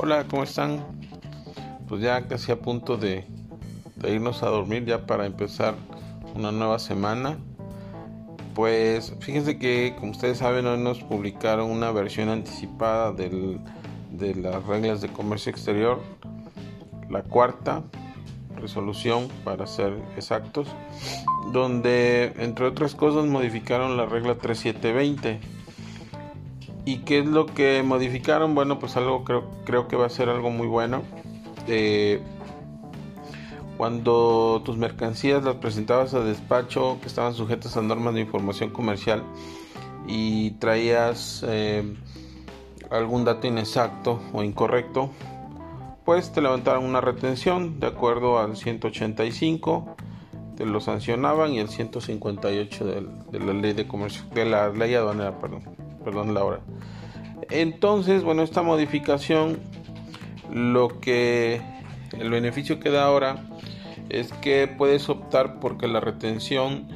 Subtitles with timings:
[0.00, 0.84] Hola, ¿cómo están?
[1.88, 3.24] Pues ya casi a punto de,
[4.06, 5.74] irnos a dormir ya para empezar
[6.36, 7.36] una nueva semana.
[8.54, 15.00] Pues fíjense que, como ustedes saben, hoy nos publicaron una versión anticipada de las reglas
[15.00, 16.00] de comercio exterior,
[17.10, 17.82] la cuarta
[18.54, 20.68] resolución para ser exactos,
[21.52, 25.57] donde entre otras cosas modificaron la regla 3720
[26.88, 28.54] ¿Y qué es lo que modificaron?
[28.54, 31.02] Bueno, pues algo creo, creo que va a ser algo muy bueno.
[31.66, 32.22] Eh,
[33.76, 39.22] cuando tus mercancías las presentabas a despacho que estaban sujetas a normas de información comercial
[40.06, 41.94] y traías eh,
[42.90, 45.10] algún dato inexacto o incorrecto,
[46.06, 49.94] pues te levantaron una retención de acuerdo al 185,
[50.56, 54.94] te lo sancionaban y el 158 de, de la ley de comercio, de la ley
[54.94, 56.60] aduanera, perdón perdón la hora.
[57.50, 59.58] Entonces, bueno, esta modificación,
[60.50, 61.60] lo que
[62.18, 63.44] el beneficio que da ahora
[64.08, 66.88] es que puedes optar porque la retención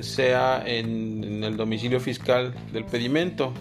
[0.00, 3.54] sea en, el domicilio fiscal del pedimento.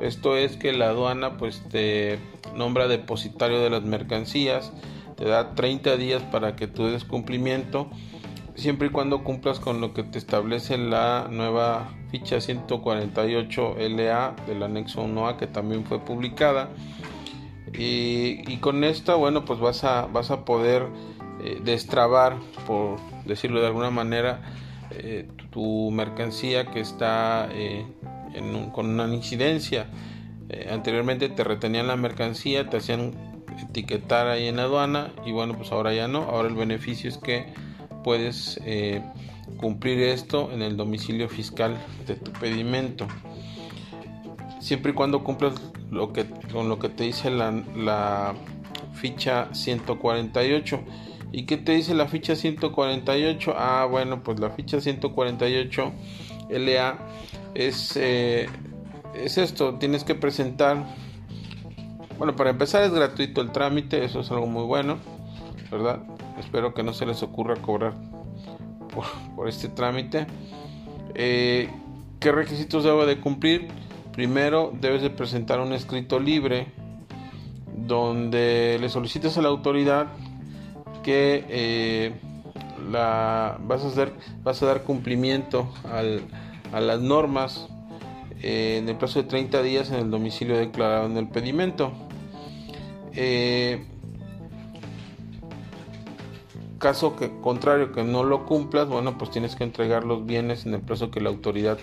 [0.00, 2.18] Esto es que la aduana pues te
[2.56, 4.72] nombra depositario de las mercancías,
[5.16, 7.88] te da 30 días para que tú des cumplimiento
[8.54, 14.62] siempre y cuando cumplas con lo que te establece la nueva ficha 148 LA del
[14.62, 16.70] anexo 1A que también fue publicada.
[17.76, 20.86] Y, con esta bueno pues vas a vas a poder
[21.42, 22.36] eh, destrabar
[22.68, 24.42] por decirlo de alguna manera
[24.92, 27.84] eh, tu, mercancía que está eh,
[28.72, 29.88] con una incidencia.
[30.70, 33.12] Anteriormente te retenían la mercancía te hacían
[33.70, 36.22] etiquetar ahí en aduana y bueno pues ahora ya no.
[36.22, 37.52] Ahora el beneficio es que
[38.04, 39.02] puedes eh,
[39.56, 43.08] cumplir esto en el domicilio fiscal de tu pedimento.
[44.60, 45.54] Siempre y cuando cumplas
[45.90, 48.34] lo que, con lo que te dice la,
[48.94, 50.80] ficha 148.
[51.32, 53.54] ¿Y qué te dice la ficha 148?
[53.56, 55.92] Ah, bueno, pues la ficha 148
[56.48, 56.98] LA
[57.54, 58.46] es, eh,
[59.14, 60.84] es esto, tienes que presentar,
[62.18, 64.98] bueno, para empezar es gratuito el trámite, eso es algo muy bueno,
[65.70, 66.02] ¿verdad?
[66.38, 67.94] Espero que no se les ocurra cobrar
[69.34, 70.26] por, este trámite.
[71.14, 71.68] Eh,
[72.20, 73.68] ¿Qué requisitos debo de cumplir?
[74.12, 76.68] Primero debes de presentar un escrito libre
[77.76, 80.06] donde le solicites a la autoridad
[81.02, 82.12] que eh,
[82.90, 84.12] la, vas, a hacer,
[84.42, 87.68] vas a dar cumplimiento a las normas
[88.40, 91.92] eh, en el plazo de 30 días en el domicilio declarado en el pedimento.
[96.84, 100.74] Caso que contrario que no lo cumplas, bueno, pues tienes que entregar los bienes en
[100.74, 101.78] el plazo que la autoridad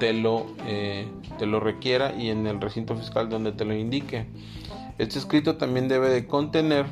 [0.00, 1.06] te lo, eh,
[1.38, 4.26] te lo requiera y en el recinto fiscal donde te lo indique.
[4.98, 6.86] Este escrito también debe de contener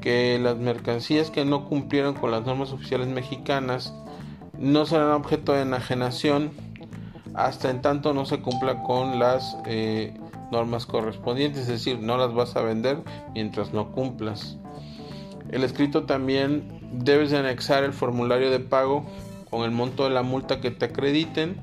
[0.00, 3.94] que las mercancías que no cumplieron con las normas oficiales mexicanas
[4.58, 6.50] no serán objeto de enajenación
[7.34, 10.12] hasta en tanto no se cumpla con las eh,
[10.50, 12.98] normas correspondientes, es decir, no las vas a vender
[13.32, 14.58] mientras no cumplas.
[15.52, 19.04] El escrito también debes de anexar el formulario de pago
[19.50, 21.56] con el monto de la multa que te acrediten.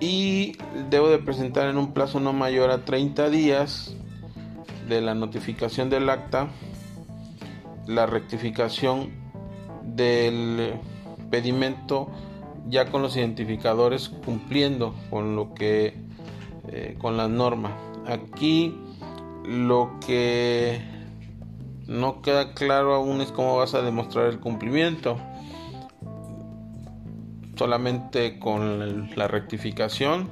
[0.00, 0.56] Y
[0.90, 3.94] debo de presentar en un plazo no mayor a 30 días
[4.88, 6.48] de la notificación del acta
[7.86, 9.10] la rectificación
[9.84, 10.74] del
[11.30, 12.08] pedimento
[12.68, 15.94] ya con los identificadores cumpliendo con lo que
[16.68, 17.76] eh, con la norma.
[18.06, 18.76] Aquí
[19.44, 20.80] lo que
[21.86, 25.16] no queda claro aún es cómo vas a demostrar el cumplimiento.
[27.56, 30.28] Solamente con la rectificación.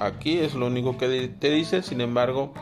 [0.00, 1.82] Aquí es lo único que te dice.
[1.82, 2.52] Sin embargo,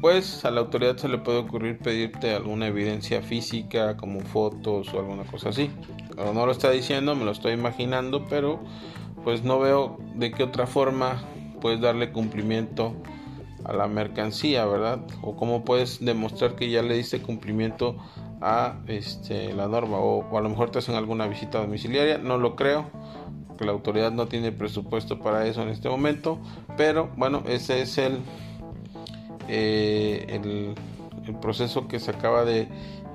[0.00, 4.98] pues a la autoridad se le puede ocurrir pedirte alguna evidencia física como fotos o
[4.98, 5.70] alguna cosa así.
[6.16, 8.60] no lo está diciendo, me lo estoy imaginando, pero
[9.22, 11.22] pues no veo de qué otra forma
[11.62, 12.94] puedes darle cumplimiento
[13.64, 15.00] a la mercancía, ¿verdad?
[15.22, 17.96] O cómo puedes demostrar que ya le diste cumplimiento
[18.40, 22.56] a este, la norma o, a lo mejor te hacen alguna visita domiciliaria, no lo
[22.56, 22.90] creo,
[23.58, 26.38] que la autoridad no tiene presupuesto para eso en este momento,
[26.76, 28.18] pero bueno, ese es el,
[29.48, 30.74] eh, el,
[31.40, 32.68] proceso que se acaba de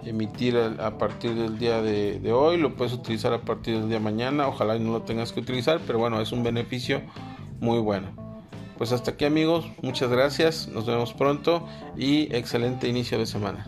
[0.03, 3.97] emitir a, partir del día de, de, hoy, lo puedes utilizar a partir del día
[3.99, 7.01] de mañana, ojalá y no lo tengas que utilizar, pero bueno, es un beneficio
[7.59, 8.28] muy bueno.
[8.79, 11.67] Pues hasta aquí amigos, muchas gracias, nos vemos pronto
[11.97, 13.67] y excelente inicio de semana.